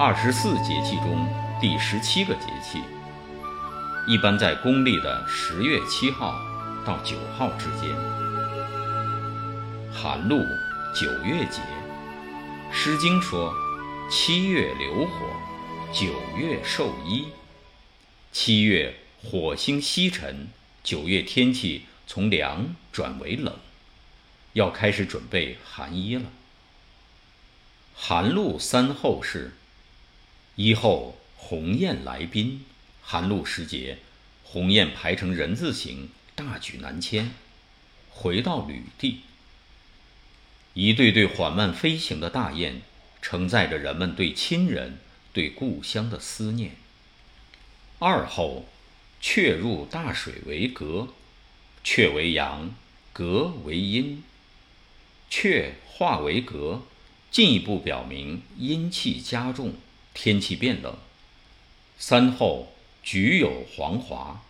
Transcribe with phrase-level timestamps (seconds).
[0.00, 1.26] 二十四节气中
[1.60, 2.80] 第十七个节气，
[4.06, 6.40] 一般在公历的十月七号
[6.86, 7.90] 到九号之间。
[9.92, 10.38] 寒露，
[10.94, 11.60] 九月节，
[12.72, 13.52] 《诗经》说
[14.08, 15.26] ：“七月流火，
[15.92, 17.26] 九月授衣。”
[18.30, 18.94] 七月
[19.24, 20.46] 火星西沉，
[20.84, 23.52] 九月天气从凉转为冷，
[24.52, 26.22] 要开始准备寒衣了。
[27.96, 29.54] 寒露三候是：
[30.60, 32.64] 一候鸿雁来宾，
[33.00, 33.98] 寒露时节，
[34.42, 37.30] 鸿雁排成人字形，大举南迁，
[38.10, 39.20] 回到旅地。
[40.74, 42.82] 一对对缓慢飞行的大雁，
[43.22, 44.98] 承载着人们对亲人、
[45.32, 46.72] 对故乡的思念。
[48.00, 48.66] 二后，
[49.20, 51.06] 雀入大水为革，
[51.84, 52.74] 雀为阳，
[53.12, 54.24] 革为阴。
[55.30, 56.82] 雀化为革，
[57.30, 59.74] 进一步表明阴气加重，
[60.20, 60.98] 天气变冷。
[61.96, 62.74] 三后，
[63.04, 64.42] 菊有黄华，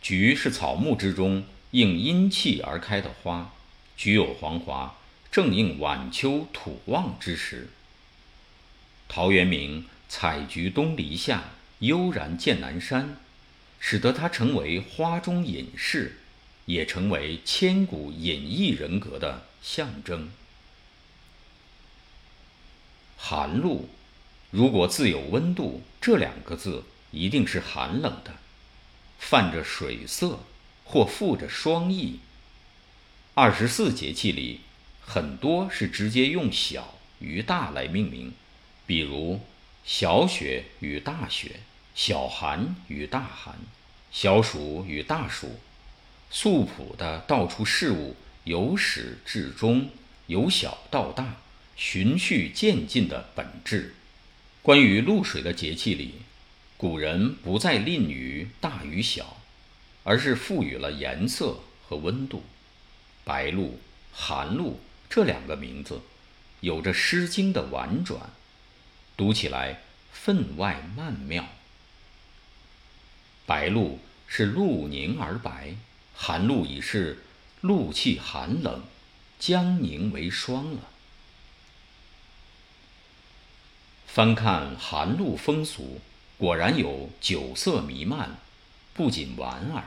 [0.00, 3.52] 菊是草木之中应阴气而开的花，
[3.96, 4.96] 菊有黄华，
[5.32, 7.70] 正应晚秋土旺之时。
[9.08, 11.42] 陶渊明采菊东篱下。
[11.80, 13.16] 悠然见南山，
[13.80, 16.20] 使得他成为花中隐士，
[16.66, 20.30] 也成为千古隐逸人格的象征。
[23.16, 23.88] 寒露，
[24.52, 28.34] 如果自有温度，这两个字一定是寒冷的，
[29.18, 30.40] 泛着水色
[30.84, 32.20] 或附着霜意。
[33.32, 34.60] 二十四节气里，
[35.00, 38.34] 很多是直接用小与大来命名，
[38.86, 39.40] 比如
[39.86, 41.60] 小雪与大雪。
[41.94, 43.58] 小寒与大寒，
[44.10, 45.60] 小暑与大暑，
[46.30, 49.88] 素朴的道出事物由始至终、
[50.26, 51.36] 由小到大、
[51.76, 53.94] 循序渐进的本质。
[54.62, 56.14] 关于露水的节气里，
[56.76, 59.38] 古人不再吝于大与小，
[60.04, 61.58] 而是赋予了颜色
[61.88, 62.44] 和温度。
[63.24, 63.80] 白露、
[64.12, 64.78] 寒露
[65.10, 66.02] 这两个名字，
[66.60, 68.30] 有着《诗经》的婉转，
[69.16, 69.80] 读起来
[70.12, 71.44] 分外曼妙。
[73.44, 75.74] 白露是露凝而白，
[76.14, 77.24] 寒露已是
[77.62, 78.84] 露气寒冷，
[79.40, 80.91] 将凝为霜了。
[84.14, 85.98] 翻看寒露风俗，
[86.36, 88.36] 果然有酒色弥漫，
[88.92, 89.84] 不仅莞尔。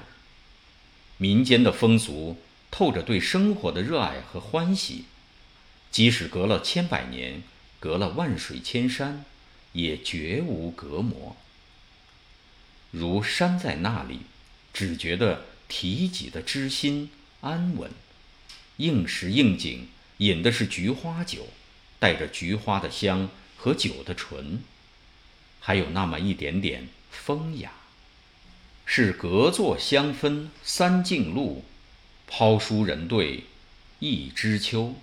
[1.17, 2.41] 民间的风俗
[2.71, 5.05] 透着对生活的热爱和欢喜，
[5.91, 7.43] 即使隔了千百年，
[7.79, 9.23] 隔了万水千山，
[9.73, 11.37] 也绝无隔膜。
[12.89, 14.21] 如山在那里，
[14.73, 17.91] 只觉得提己的知心安稳。
[18.77, 19.87] 应时应景，
[20.17, 21.49] 饮的是菊花酒，
[21.99, 23.29] 带着菊花的香
[23.65, 24.61] 和酒的醇，
[25.59, 27.71] 还有那么一点点风雅。
[28.85, 31.65] 是隔座相分三径路，
[32.27, 33.45] 抛书人对
[33.97, 34.93] 一枝秋。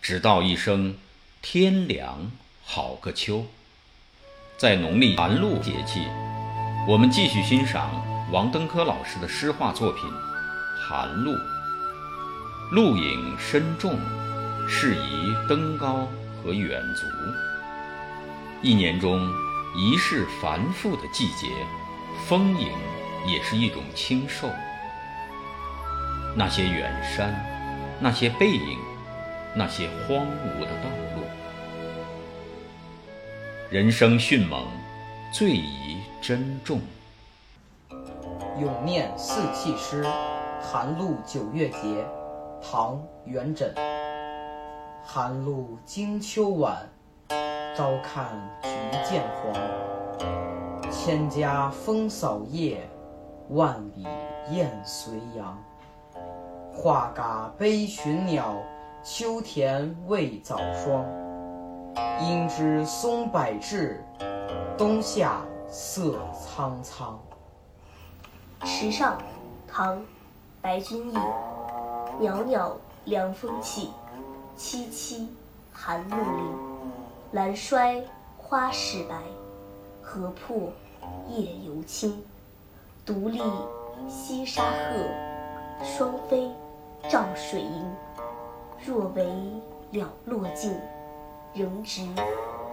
[0.00, 0.96] 只道一声
[1.42, 2.30] 天凉
[2.62, 3.48] 好个秋。
[4.56, 6.06] 在农历寒露节气。
[6.86, 10.04] 我们继续欣赏王登科老师的诗画作品
[10.80, 11.32] 《寒露》。
[12.70, 13.98] 露影深重，
[14.68, 16.08] 适宜登高
[16.42, 17.06] 和远足。
[18.62, 19.28] 一年中
[19.76, 21.48] 一世繁复的季节，
[22.26, 22.68] 丰盈
[23.26, 24.48] 也是一种清瘦。
[26.36, 27.34] 那些远山，
[28.00, 28.78] 那些背影，
[29.54, 31.22] 那些荒芜的道路，
[33.70, 34.66] 人生迅猛。
[35.30, 36.80] 最宜珍重。
[38.58, 40.02] 咏念四气诗，
[40.58, 42.02] 寒露九月节，
[42.62, 42.94] 唐·
[43.26, 43.70] 元稹。
[45.10, 46.86] 寒露惊秋晚，
[47.74, 48.68] 朝看菊
[49.08, 50.92] 渐黄。
[50.92, 52.86] 千家风扫叶，
[53.48, 54.06] 万里
[54.50, 55.58] 雁随阳。
[56.70, 58.54] 画嘎悲寻鸟，
[59.02, 61.02] 秋田未早霜。
[62.20, 64.04] 应知松柏至。
[64.76, 67.18] 冬夏色苍苍。
[68.62, 69.16] 池上，
[69.66, 70.02] 唐，
[70.60, 71.14] 白居易。
[72.20, 72.76] 袅袅
[73.06, 73.90] 凉风起，
[74.58, 75.28] 凄凄
[75.72, 76.42] 寒露里。
[77.30, 78.02] 兰衰
[78.36, 79.14] 花始白，
[80.02, 80.72] 荷破
[81.28, 82.24] 叶犹青。
[83.06, 83.40] 独立
[84.08, 86.50] 西沙鹤，双飞
[87.08, 87.84] 照水银。
[88.84, 89.24] 若为
[89.92, 90.76] 了落尽，
[91.54, 92.04] 仍值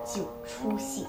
[0.04, 1.08] 酒初醒。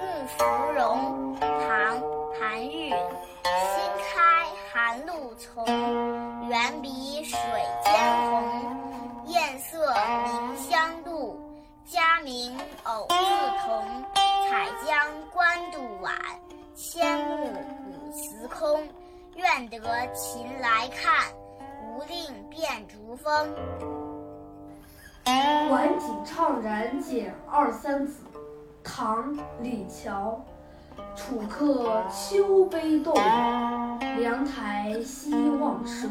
[0.00, 0.44] 木芙
[0.76, 1.98] 蓉，唐·
[2.38, 2.90] 韩愈。
[2.90, 5.66] 新开寒露丛，
[6.48, 7.38] 远比水
[7.84, 7.92] 间
[8.30, 8.81] 红。
[9.72, 9.78] 色
[10.26, 11.40] 凝香露，
[11.86, 13.14] 佳名偶自
[13.64, 13.82] 同。
[14.50, 16.14] 采江观渡晚，
[16.74, 18.86] 千木古祠空。
[19.34, 19.78] 愿得
[20.12, 21.32] 秦来看，
[21.86, 23.48] 无令变竹风。
[25.70, 28.24] 《晚景怅然解二三子》，
[28.84, 30.38] 唐·李峤。
[31.16, 33.14] 楚客秋悲动，
[34.18, 36.06] 凉台西望舌。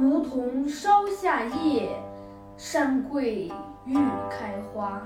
[0.00, 1.88] 梧桐梢下叶。
[2.66, 3.52] 山桂
[3.84, 3.94] 欲
[4.30, 5.02] 开花。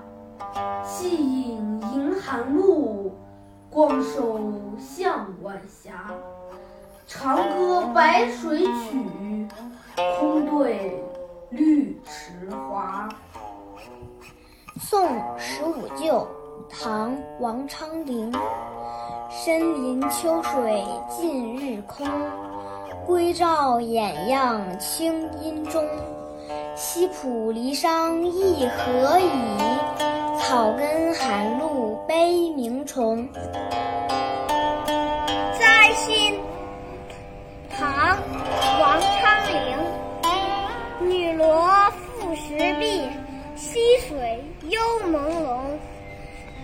[0.85, 3.13] 细影迎寒露，
[3.69, 4.41] 光收
[4.79, 6.07] 向晚霞。
[7.09, 9.49] 长歌白水曲，
[10.21, 11.03] 空对
[11.51, 13.09] 绿池华。
[14.81, 16.25] 宋十五旧，
[16.71, 17.11] 唐·
[17.41, 18.33] 王昌龄。
[19.29, 22.07] 深林秋水尽日空，
[23.05, 25.85] 归照眼样清阴中。
[26.79, 29.29] 西浦离殇意何以？
[30.39, 33.29] 草根寒露悲鸣虫。
[35.59, 36.39] 摘星，
[37.77, 38.17] 唐·
[38.81, 39.11] 王昌
[39.51, 41.11] 龄。
[41.11, 43.09] 女萝复石壁，
[43.57, 45.59] 溪水幽朦胧。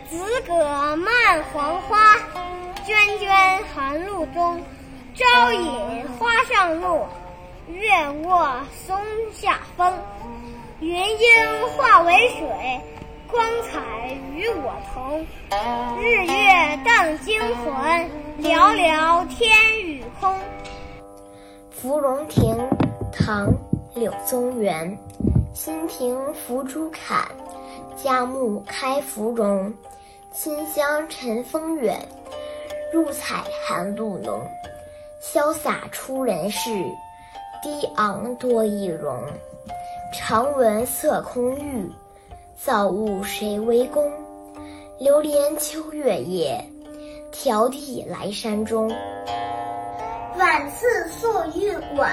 [0.09, 0.55] 紫葛
[0.95, 2.15] 漫黄花，
[2.87, 4.63] 涓涓寒露中。
[5.17, 7.05] 朝饮花上露，
[7.69, 7.89] 月
[8.25, 8.97] 卧松
[9.33, 9.93] 下风。
[10.81, 12.81] 云烟化为水，
[13.31, 15.27] 光彩与我同。
[15.99, 17.75] 日月荡惊魂，
[18.39, 19.51] 寥寥天
[19.83, 20.35] 与空。
[21.71, 22.55] 芙蓉亭，
[23.11, 23.49] 唐·
[23.95, 24.99] 柳宗元。
[25.55, 27.27] 新停拂朱槛，
[27.97, 29.73] 佳木开芙蓉。
[30.35, 31.97] 清香尘风远，
[32.93, 34.43] 入彩寒露浓。
[35.23, 36.71] 潇洒出人世，
[37.65, 39.17] 低昂多易容。
[40.13, 41.91] 常闻色空欲，
[42.63, 44.13] 造物谁为公？
[44.99, 46.63] 流连秋月夜，
[47.33, 48.95] 迢递来山中。
[50.37, 51.27] 晚次宿
[51.59, 52.13] 玉馆，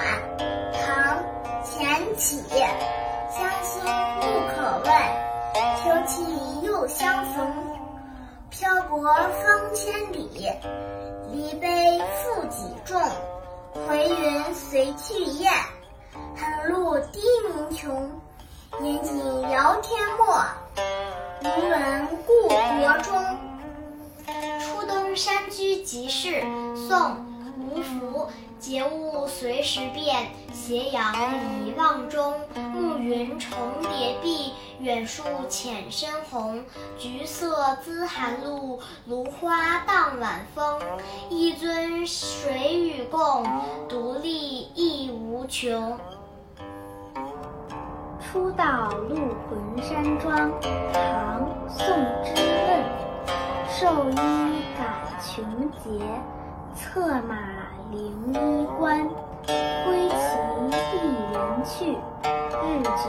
[0.72, 1.18] 唐·
[1.62, 2.38] 钱起。
[2.48, 3.82] 乡亲
[4.22, 4.92] 不可问，
[5.84, 6.24] 秋气
[6.62, 7.46] 又相逢。
[8.48, 10.48] 漂泊方千里，
[11.30, 11.68] 离悲
[12.16, 12.98] 负几重。
[13.72, 15.50] 回云随去雁，
[16.36, 18.10] 寒露低鸣穷。
[18.80, 19.18] 年仅
[19.50, 20.44] 遥天末，
[21.42, 23.38] 无闻故国钟。
[24.60, 26.42] 初冬山居即市，
[26.88, 26.98] 宋·
[27.58, 28.28] 吴福。
[28.58, 31.12] 节物随时变，斜阳
[31.64, 32.32] 已望中。
[32.72, 33.50] 暮云重
[33.90, 36.64] 叠碧，远树浅深红。
[36.98, 40.80] 橘色滋寒露，芦花荡晚风。
[41.30, 43.44] 一尊谁与共？
[43.88, 45.98] 独立亦无穷。
[48.20, 49.16] 初到鹿
[49.48, 50.50] 魂山庄，
[50.92, 51.86] 唐·宋
[52.24, 53.02] 之问。
[53.68, 54.14] 寿衣
[54.76, 54.84] 感
[55.20, 56.04] 穷节，
[56.74, 57.36] 策马
[57.90, 59.08] 凌衣冠。
[59.84, 60.14] 归期
[60.70, 60.94] 一
[61.32, 61.96] 人去，
[62.62, 63.04] 日觉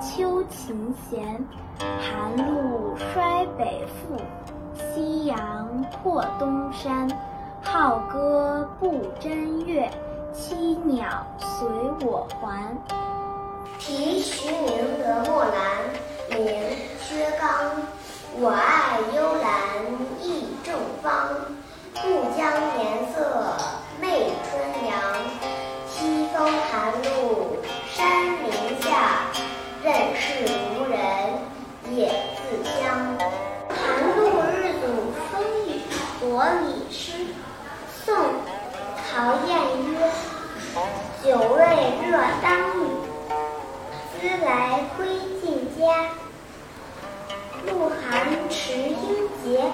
[0.00, 1.44] 秋琴弦。
[1.78, 4.16] 寒露衰北复，
[4.94, 7.08] 夕阳破东山。
[7.62, 9.90] 好歌不真月，
[10.32, 11.06] 栖鸟
[11.38, 11.68] 随
[12.06, 12.76] 我还。
[13.78, 15.13] 题徐明德
[39.14, 39.56] 陶彦
[39.92, 40.10] 曰。
[41.22, 41.62] 久未
[42.02, 42.82] 热当雨，
[44.10, 45.06] 思来归
[45.40, 46.10] 尽家。
[47.64, 49.70] 露寒池英杰，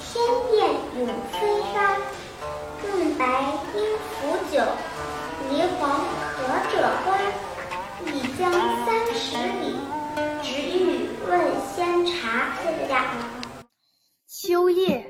[0.00, 0.20] 天
[0.52, 0.58] 雁
[0.98, 1.96] 永飞沙。
[2.82, 3.24] 润白
[3.76, 4.60] 应腐酒，
[5.48, 6.00] 梨黄
[6.34, 6.42] 可
[6.74, 7.06] 者欢。
[8.06, 8.50] 一江
[8.84, 9.76] 三十里，
[10.42, 11.40] 直欲问
[11.72, 12.56] 仙茶。
[12.60, 13.04] 谢谢大家。
[14.26, 15.06] 秋夜，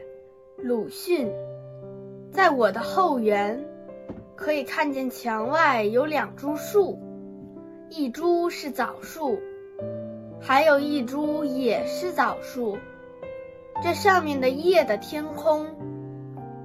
[0.59, 1.46] 鲁迅。
[2.37, 3.65] 在我的后园，
[4.37, 6.99] 可以看见墙外有两株树，
[7.89, 9.41] 一株是枣树。
[10.39, 12.77] 还有一株也是枣树，
[13.83, 15.67] 这上面的叶的天空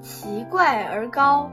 [0.01, 1.50] 奇怪而高，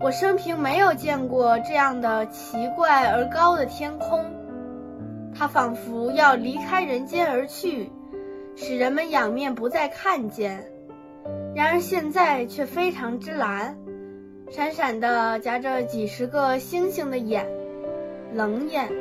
[0.00, 4.22] 我生平没有见过这样的奇怪而高的天空，
[5.34, 7.90] 它仿佛要离开人间而去，
[8.54, 10.70] 使人们仰面不再看见。
[11.56, 13.78] 然而现在却非常之蓝，
[14.50, 17.46] 闪闪的夹着几十个星星的眼，
[18.34, 18.92] 冷眼。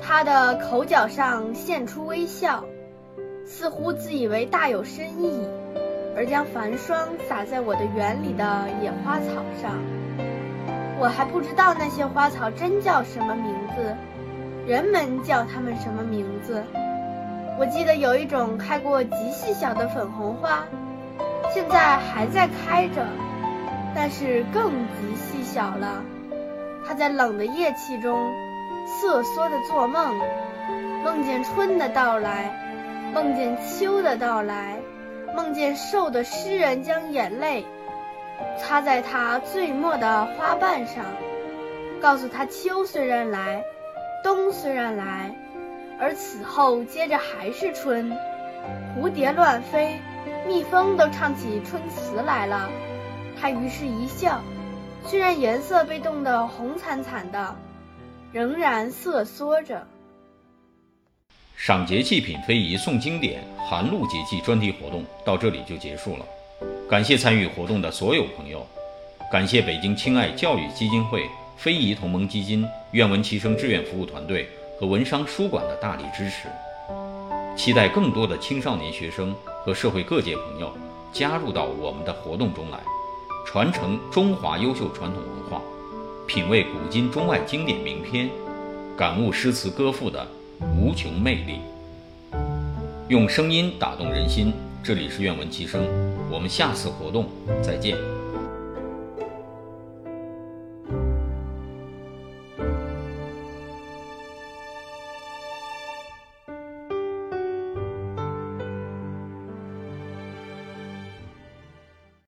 [0.00, 2.64] 他的口角上现出微笑，
[3.46, 5.46] 似乎自以为大有深意。
[6.16, 9.78] 而将繁霜洒在我的园里的野花草上。
[10.98, 13.94] 我还不知道那些花草真叫什么名字，
[14.66, 16.64] 人们叫它们什么名字。
[17.60, 20.66] 我记得有一种开过极细小的粉红花，
[21.52, 23.06] 现在还在开着，
[23.94, 26.02] 但是更极细小了。
[26.86, 28.32] 它在冷的夜气中
[28.86, 30.18] 瑟缩地做梦，
[31.04, 32.50] 梦见春的到来，
[33.12, 34.80] 梦见秋的到来，
[35.36, 37.64] 梦见瘦的诗人将眼泪
[38.58, 41.04] 擦在它最末的花瓣上，
[42.00, 43.62] 告诉他秋虽然来，
[44.24, 45.34] 冬虽然来，
[46.00, 48.10] 而此后接着还是春。
[48.96, 50.00] 蝴蝶乱飞，
[50.46, 52.70] 蜜蜂都唱起春词来了。
[53.40, 54.40] 他于是一笑。
[55.04, 57.56] 虽然颜色被冻得红惨惨的，
[58.32, 59.84] 仍然瑟缩着。
[61.56, 66.24] 赏节气品非遗诵经典寒露节气专题活动到这里就结束了，
[66.88, 68.64] 感谢参与活动的所有朋友，
[69.30, 76.48] 感谢北京青爱教育基金会、非遗同盟基金、愿闻其声志愿服务团队和文商书馆的大力支持，
[77.56, 79.34] 期待更多的青少年学生
[79.64, 80.72] 和社会各界朋友
[81.12, 82.78] 加入到我们的活动中来。
[83.44, 85.60] 传承中华优秀传统文化，
[86.26, 88.30] 品味古今中外经典名篇，
[88.96, 90.26] 感悟诗词歌赋的
[90.76, 91.60] 无穷魅力。
[93.08, 95.82] 用声音打动人心，这里是愿闻其声，
[96.30, 97.26] 我们下次活动
[97.62, 98.21] 再见。